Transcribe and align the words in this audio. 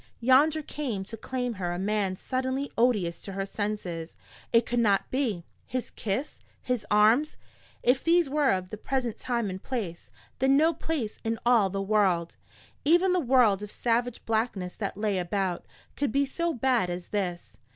Yonder 0.19 0.63
came 0.63 1.05
to 1.05 1.15
claim 1.15 1.53
her 1.53 1.71
a 1.71 1.77
man 1.77 2.15
suddenly 2.15 2.71
odious 2.75 3.21
to 3.21 3.33
her 3.33 3.45
senses. 3.45 4.17
It 4.51 4.65
could 4.65 4.79
not 4.79 5.11
be. 5.11 5.45
His 5.67 5.91
kiss, 5.91 6.41
his 6.59 6.87
arms 6.89 7.37
if 7.83 8.03
these 8.03 8.27
were 8.27 8.49
of 8.49 8.71
this 8.71 8.79
present 8.83 9.15
time 9.17 9.47
and 9.51 9.61
place, 9.61 10.09
then 10.39 10.57
no 10.57 10.73
place 10.73 11.19
in 11.23 11.37
all 11.45 11.69
the 11.69 11.83
world, 11.83 12.35
even 12.83 13.13
the 13.13 13.19
world 13.19 13.61
of 13.61 13.69
savage 13.71 14.25
blackness 14.25 14.75
that 14.75 14.97
lay 14.97 15.19
about, 15.19 15.67
could 15.95 16.11
be 16.11 16.25
so 16.25 16.51
bad 16.51 16.89
as 16.89 17.09
this. 17.09 17.59